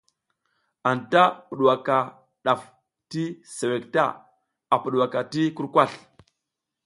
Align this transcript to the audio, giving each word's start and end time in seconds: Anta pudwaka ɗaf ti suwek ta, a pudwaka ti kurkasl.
Anta 0.89 1.21
pudwaka 1.47 1.97
ɗaf 2.43 2.61
ti 3.09 3.23
suwek 3.55 3.85
ta, 3.93 4.03
a 4.73 4.75
pudwaka 4.81 5.19
ti 5.31 5.41
kurkasl. 5.55 5.99